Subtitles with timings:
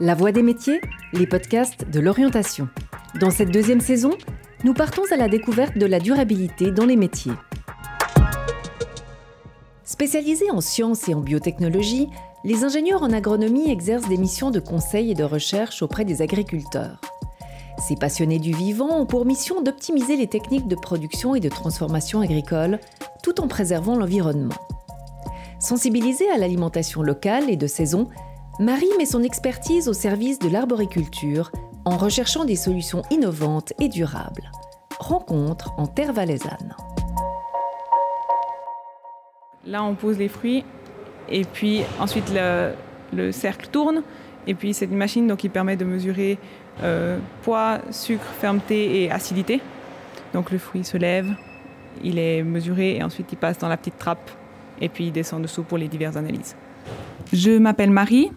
[0.00, 0.80] La Voix des métiers,
[1.12, 2.68] les podcasts de l'orientation.
[3.20, 4.10] Dans cette deuxième saison,
[4.64, 7.34] nous partons à la découverte de la durabilité dans les métiers.
[9.84, 12.08] Spécialisés en sciences et en biotechnologie,
[12.42, 17.00] les ingénieurs en agronomie exercent des missions de conseil et de recherche auprès des agriculteurs.
[17.78, 22.20] Ces passionnés du vivant ont pour mission d'optimiser les techniques de production et de transformation
[22.20, 22.80] agricole
[23.22, 24.56] tout en préservant l'environnement.
[25.60, 28.08] Sensibilisée à l'alimentation locale et de saison,
[28.60, 31.50] Marie met son expertise au service de l'arboriculture
[31.84, 34.48] en recherchant des solutions innovantes et durables.
[35.00, 36.76] Rencontre en terre valaisanne.
[39.66, 40.64] Là, on pose les fruits
[41.28, 42.32] et puis ensuite
[43.12, 44.04] le, cercle tourne.
[44.46, 46.38] Et puis c'est une machine donc, qui permet de mesurer
[46.84, 49.60] euh, poids, sucre, fermeté et acidité.
[50.32, 51.34] Donc le fruit se lève,
[52.04, 54.30] il est mesuré et ensuite il passe dans la petite trappe
[54.80, 56.54] et puis il descend dessous pour les diverses analyses.
[57.32, 58.30] Je m'appelle Marie,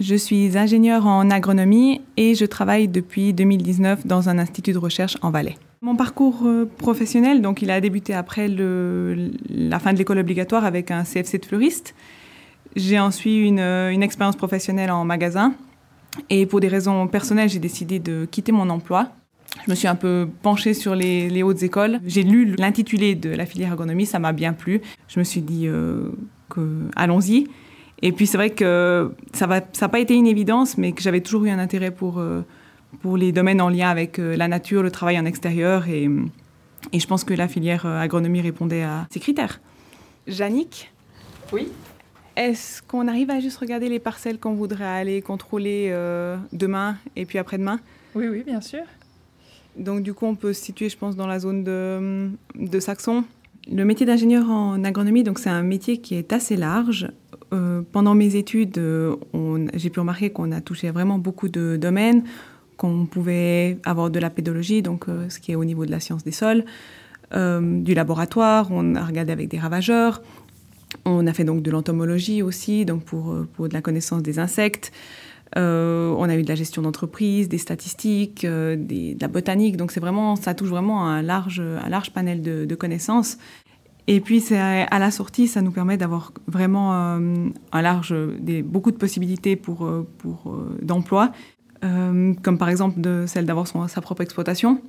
[0.00, 5.16] je suis ingénieure en agronomie et je travaille depuis 2019 dans un institut de recherche
[5.22, 5.56] en Valais.
[5.82, 10.90] Mon parcours euh, professionnel, donc il a débuté après la fin de l'école obligatoire avec
[10.90, 11.94] un CFC de fleuriste.
[12.76, 15.54] J'ai ensuite une, euh, une expérience professionnelle en magasin
[16.28, 19.10] et pour des raisons personnelles, j'ai décidé de quitter mon emploi.
[19.64, 22.00] Je me suis un peu penchée sur les, hautes écoles.
[22.06, 24.80] J'ai lu l'intitulé de la filière agronomie, ça m'a bien plu.
[25.08, 26.08] Je me suis dit euh,
[26.48, 27.46] que allons-y.
[28.02, 31.20] Et puis c'est vrai que ça n'a ça pas été une évidence, mais que j'avais
[31.20, 32.22] toujours eu un intérêt pour
[33.00, 35.88] pour les domaines en lien avec euh, la nature, le travail en extérieur.
[35.88, 36.08] Et,
[36.92, 39.60] et je pense que la filière euh, agronomie répondait à ces critères.
[40.26, 40.92] Jannick?
[41.52, 41.68] Oui
[42.36, 47.26] Est-ce qu'on arrive à juste regarder les parcelles qu'on voudrait aller contrôler euh, demain et
[47.26, 47.80] puis après-demain?
[48.14, 48.82] Oui, oui, bien sûr.
[49.76, 53.24] Donc du coup, on peut se situer, je pense, dans la zone de, de Saxon.
[53.70, 57.08] Le métier d'ingénieur en agronomie, donc c'est un métier qui est assez large.
[57.92, 58.80] Pendant mes études,
[59.74, 62.22] j'ai pu remarquer qu'on a touché vraiment beaucoup de domaines
[62.80, 66.00] qu'on pouvait avoir de la pédologie, donc euh, ce qui est au niveau de la
[66.00, 66.64] science des sols,
[67.34, 70.22] euh, du laboratoire, on a regardé avec des ravageurs,
[71.04, 74.38] on a fait donc de l'entomologie aussi, donc pour, euh, pour de la connaissance des
[74.38, 74.92] insectes.
[75.56, 79.76] on a eu de la gestion d'entreprise, des statistiques, de la botanique.
[79.76, 83.36] Donc c'est vraiment, ça touche vraiment un large, un large panel de, connaissances.
[84.12, 88.12] Et puis à la sortie, ça nous permet d'avoir vraiment un large,
[88.64, 89.88] beaucoup de possibilités pour,
[90.18, 91.30] pour d'emploi.
[91.84, 94.82] Euh, comme par exemple celle d'avoir sa propre exploitation,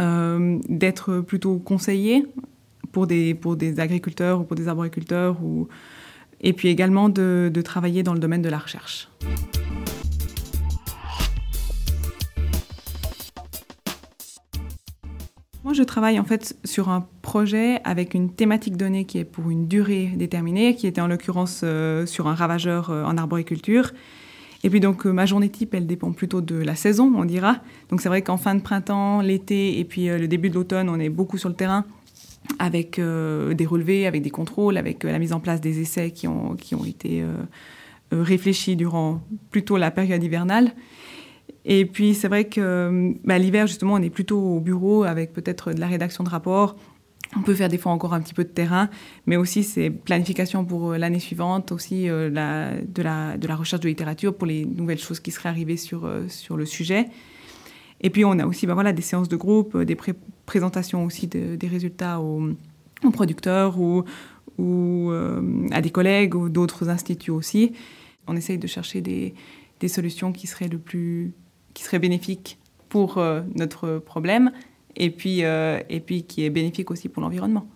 [0.00, 2.26] euh, d'être plutôt conseillé
[2.92, 5.36] pour des, pour agriculteurs ou pour des arboriculteurs,
[6.40, 9.10] et puis également de, de travailler dans le domaine de la recherche.
[15.62, 17.06] Moi, je travaille en fait sur un
[17.84, 22.06] avec une thématique donnée qui est pour une durée déterminée, qui était en l'occurrence euh,
[22.06, 23.92] sur un ravageur en arboriculture,
[24.62, 27.58] et puis donc euh, ma journée type, elle dépend plutôt de la saison, on dira.
[27.88, 30.88] Donc c'est vrai qu'en fin de printemps, l'été et puis euh, le début de l'automne,
[30.88, 31.84] on est beaucoup sur le terrain
[32.58, 36.28] avec euh, des relevés, avec des contrôles, avec la mise en place des essais qui
[36.28, 37.24] ont, qui ont été
[38.10, 40.72] réfléchis durant plutôt la période hivernale.
[41.64, 45.72] Et puis c'est vrai que bah, l'hiver, justement, on est plutôt au bureau avec peut-être
[45.72, 46.76] de la rédaction de rapports,
[47.36, 48.90] on peut faire des fois encore un petit peu de terrain,
[49.26, 54.34] mais aussi c'est planification pour euh, l'année suivante, aussi euh, de, la, recherche de littérature
[54.34, 57.06] pour les nouvelles choses qui seraient arrivées sur, euh, sur le sujet.
[58.00, 59.96] Et puis on a aussi ben voilà, des séances de groupe, des
[60.46, 62.48] présentations aussi des résultats aux,
[63.12, 64.04] producteurs ou,
[64.56, 65.12] ou
[65.70, 67.72] à des collègues ou d'autres instituts aussi.
[68.26, 69.34] On essaye de chercher des,
[69.80, 71.34] des, solutions qui seraient, le plus,
[71.74, 72.58] qui seraient bénéfiques
[72.88, 73.22] pour
[73.54, 74.50] notre problème
[74.96, 77.66] et puis, euh, et puis qui est bénéfique aussi pour l'environnement.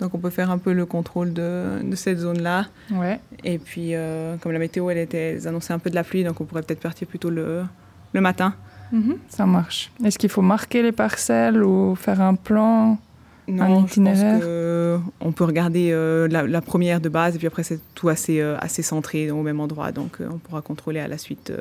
[0.00, 2.66] Donc on peut faire un peu le contrôle de, de cette zone-là.
[2.92, 3.20] Ouais.
[3.44, 6.40] Et puis, euh, comme la météo, elle, était, annonçait un peu de la pluie, donc
[6.40, 7.64] on pourrait peut-être partir plutôt le,
[8.12, 8.54] le matin.
[8.92, 9.90] Mhm, ça marche.
[10.04, 12.98] Est-ce qu'il faut marquer les parcelles ou faire un plan
[13.48, 17.46] non, un itinéraire je pense on peut regarder euh, la, première de base et puis
[17.46, 21.16] après c'est tout assez, assez centré au même endroit, donc on pourra contrôler à la
[21.16, 21.52] suite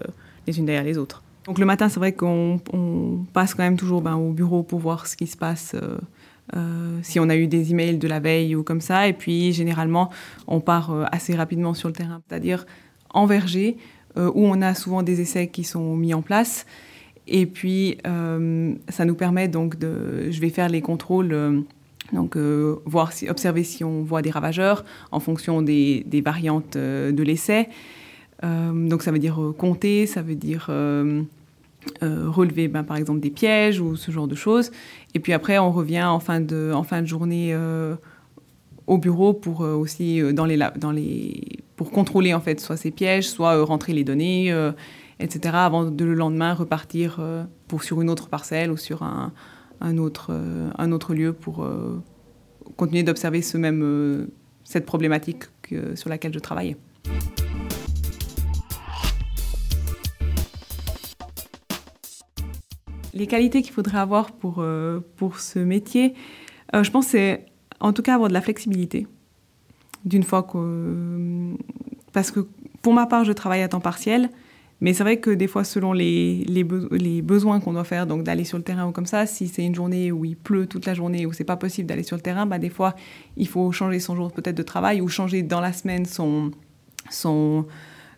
[0.48, 1.24] les unes derrière les autres.
[1.48, 2.60] Donc le matin, c'est vrai qu'on
[3.32, 5.98] passe quand même toujours ben, au bureau pour voir ce qui se passe, euh,
[6.58, 9.08] euh, si on a eu des emails de la veille ou comme ça.
[9.08, 10.10] Et puis généralement,
[10.48, 12.66] on part euh, assez rapidement sur le terrain, c'est-à-dire
[13.10, 13.78] en verger,
[14.18, 16.66] où on a souvent des essais qui sont mis en place.
[17.28, 21.64] Et puis ça nous permet donc de, je vais faire les contrôles.
[22.14, 22.36] Donc,
[22.86, 27.70] voir si, observer si on voit des ravageurs en fonction des, des variantes de l'essai.
[28.42, 30.72] donc, ça veut dire compter, ça veut dire
[32.04, 34.72] euh, relever ben, par exemple des pièges ou ce genre de choses.
[35.14, 36.72] Et puis après, on revient en fin de,
[37.06, 37.96] journée euh,
[38.86, 40.22] au bureau pour euh, aussi
[41.76, 44.54] pour contrôler en fait soit ces pièges, soit rentrer les données
[45.20, 47.20] etc., avant de le lendemain repartir
[47.68, 49.32] pour, sur une autre parcelle ou sur un,
[49.98, 50.34] autre,
[51.14, 51.68] lieu pour
[52.76, 55.44] continuer d'observer cette problématique
[55.96, 56.78] sur laquelle je travaillais.
[63.18, 66.14] Les qualités qu'il faudrait avoir pour, euh, pour ce métier,
[66.76, 67.46] euh, je pense c'est
[67.80, 69.08] en tout cas avoir de la flexibilité.
[70.06, 71.54] D'une fois que...
[72.14, 72.48] Parce que
[72.84, 74.30] pour ma part, je travaille à temps partiel,
[74.82, 78.24] mais c'est vrai que des fois, selon les, les, les besoins qu'on doit faire, donc
[78.24, 80.86] d'aller sur le terrain ou comme ça, si c'est une journée où il pleut toute
[80.86, 82.96] la journée, où c'est pas possible d'aller sur le terrain, bah, des fois,
[83.36, 86.52] il faut changer son jour peut-être de travail ou changer dans la semaine son,
[87.10, 87.66] son,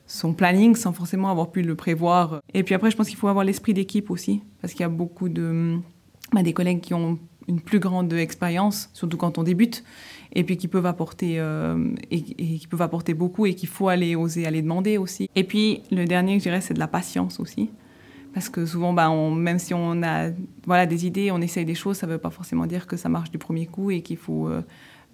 [0.09, 2.41] son planning sans forcément avoir pu le prévoir.
[2.53, 4.89] Et puis après, je pense qu'il faut avoir l'esprit d'équipe aussi, parce qu'il y a
[4.89, 5.77] beaucoup de
[6.33, 9.83] bah, des collègues qui ont une plus grande expérience, surtout quand on débute,
[10.33, 14.15] et puis qui peuvent apporter euh, et, qui peuvent apporter beaucoup et qu'il faut aller
[14.15, 15.29] oser aller demander aussi.
[15.35, 17.69] Et puis le dernier, je dirais, c'est de la patience aussi.
[18.33, 20.29] Parce que souvent, bah, même si on a
[20.65, 23.09] voilà, des idées, on essaye des choses, ça ne veut pas forcément dire que ça
[23.09, 24.61] marche du premier coup et qu'il faut euh,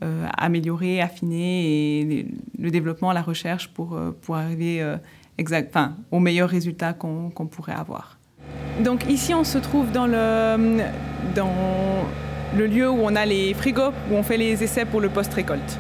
[0.01, 2.27] améliorer, affiner et
[2.59, 4.97] le développement, la recherche pour, euh, pour arriver euh,
[5.37, 5.77] exact,
[6.11, 8.17] au meilleur résultat qu'on pourrait avoir.
[8.83, 10.83] Donc ici, on se trouve dans le,
[11.33, 12.05] dans
[12.55, 15.79] le lieu où on a les frigos, où on fait les essais pour le post-récolte.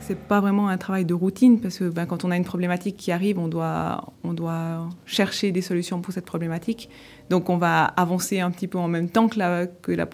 [0.00, 2.96] C'est pas vraiment un travail de routine parce que ben, quand on a une problématique
[2.96, 6.90] qui arrive, on doit, on doit chercher des solutions pour cette problématique.
[7.30, 10.08] Donc on va avancer un petit peu en même temps que la, que la,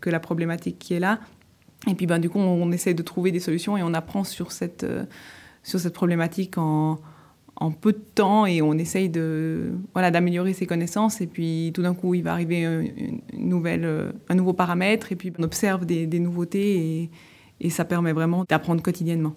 [0.00, 1.18] que la problématique qui est là
[1.88, 4.52] et puis ben, du coup, on, essaie de trouver des solutions et on apprend sur
[4.52, 5.04] cette, euh,
[5.64, 6.98] sur cette problématique en,
[7.80, 11.20] peu de temps et on essaye de, voilà, d'améliorer ses connaissances.
[11.20, 15.16] Et puis tout d'un coup, il va arriver une, nouvelle, euh, un nouveau paramètre et
[15.16, 17.10] puis on observe des, nouveautés
[17.60, 19.36] et, ça permet vraiment d'apprendre quotidiennement.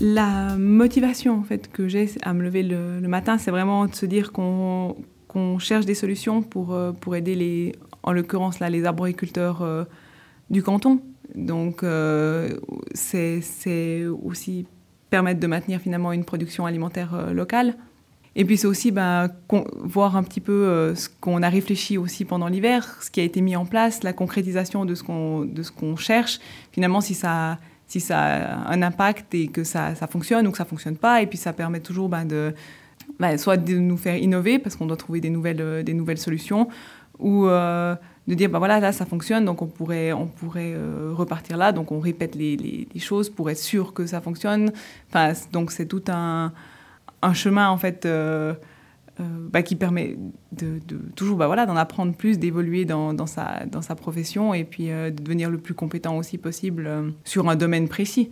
[0.00, 3.94] La motivation en fait que j'ai à me lever le, le matin, c'est vraiment de
[3.94, 4.96] se dire qu'on
[5.34, 9.84] qu'on cherche des solutions pour, euh, pour aider, les, en l'occurrence, là, les arboriculteurs euh,
[10.48, 11.00] du canton.
[11.34, 12.56] Donc, euh,
[12.94, 14.66] c'est aussi
[15.10, 17.76] permettre de maintenir finalement une production alimentaire locale.
[18.36, 19.28] Et puis c'est aussi ben,
[19.76, 23.40] voir un petit peu ce qu'on a réfléchi aussi pendant l'hiver, ce qui a été
[23.40, 25.48] mis en place, la concrétisation de ce qu'on
[25.78, 26.40] qu'on cherche.
[26.72, 30.58] Finalement, si ça, si ça a un impact et que ça, ça fonctionne ou que
[30.58, 32.52] ça fonctionne pas, et puis ça permet toujours ben, de,
[33.18, 36.18] bah, soit de nous faire innover parce qu'on doit trouver des nouvelles, euh, des nouvelles
[36.18, 36.68] solutions,
[37.18, 37.94] ou euh,
[38.26, 41.72] de dire, bah voilà, là, ça fonctionne, donc on pourrait, on pourrait euh, repartir là,
[41.72, 44.72] donc on répète les, les, choses pour être sûr que ça fonctionne.
[45.08, 46.52] Enfin, donc c'est tout un,
[47.22, 48.08] un, chemin, en fait,
[49.52, 50.16] bah, qui permet
[50.50, 54.54] de, de toujours bah, voilà, d'en apprendre plus, d'évoluer dans, dans, sa, dans sa profession
[54.54, 56.90] et puis de devenir le plus compétent aussi possible
[57.24, 58.30] sur un domaine précis.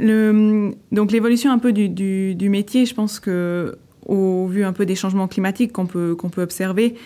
[0.00, 3.76] Donc l'évolution un peu du, métier, je pense que
[4.06, 6.96] au vu un peu des changements climatiques qu'on peut, qu'on peut observer,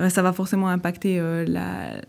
[0.00, 1.44] euh, ça va forcément impacter euh,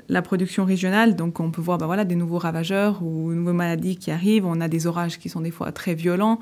[0.07, 1.15] la, production régionale.
[1.15, 4.45] Donc on peut voir bah, voilà, des nouveaux ravageurs ou de nouvelles maladies qui arrivent.
[4.45, 6.39] On a des orages qui sont des fois très violents.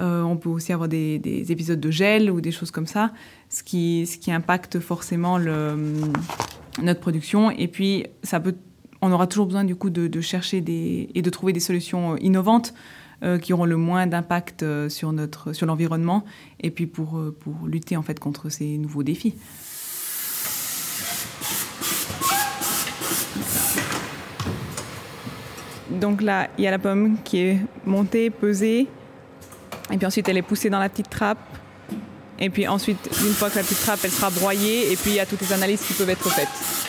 [0.00, 3.12] Euh, on peut aussi avoir des, des, épisodes de gel ou des choses comme ça,
[3.48, 7.50] ce qui, ce qui impacte forcément notre production.
[7.50, 8.54] Et puis ça peut,
[9.00, 12.16] on aura toujours besoin du coup de, de chercher des, et de trouver des solutions
[12.18, 12.74] innovantes
[13.24, 16.24] euh, qui auront le moins d'impact euh, sur, notre, sur l'environnement
[16.60, 19.34] et puis pour, euh, pour lutter en fait contre ces nouveaux défis.
[25.90, 28.86] Donc là, il y a la pomme qui est montée, pesée,
[29.90, 31.38] et puis ensuite elle est poussée dans la petite trappe.
[32.38, 35.16] Et puis ensuite, une fois que la petite trappe, elle sera broyée, et puis il
[35.16, 36.87] y a toutes les analyses qui peuvent être faites.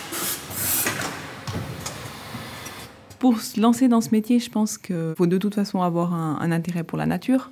[3.19, 6.51] Pour se lancer dans ce métier, je pense qu'il faut de toute façon avoir un,
[6.51, 7.51] intérêt pour la nature,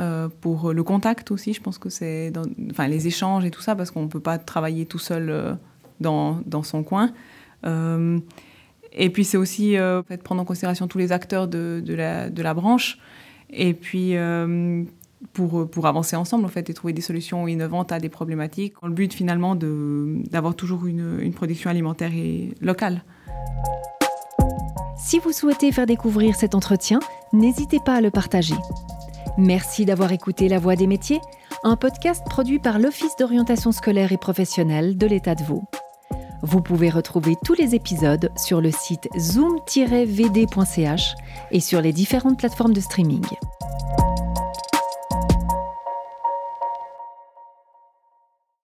[0.00, 1.52] euh, pour le contact aussi.
[1.52, 2.32] Je pense que c'est
[2.70, 5.52] enfin, les échanges et tout ça, parce qu'on ne peut pas travailler tout seul euh,
[6.00, 7.12] dans, dans, son coin.
[7.66, 8.18] Euh,
[8.92, 9.76] et puis c'est aussi
[10.22, 12.98] prendre en considération tous les acteurs de, la, branche.
[13.50, 14.14] Et puis
[15.34, 18.74] pour, avancer ensemble en fait et trouver des solutions innovantes à des problématiques.
[18.82, 23.02] Le but finalement d'avoir toujours une, une production alimentaire et locale.
[24.96, 27.00] Si vous souhaitez faire découvrir cet entretien,
[27.32, 28.54] n'hésitez pas à le partager.
[29.36, 31.20] Merci d'avoir écouté La Voix des métiers,
[31.64, 35.64] un podcast produit par l'Office d'orientation scolaire et professionnelle de l'État de Vaud.
[36.42, 41.14] Vous pouvez retrouver tous les épisodes sur le site zoom-vd.ch
[41.50, 43.24] et sur les différentes plateformes de streaming.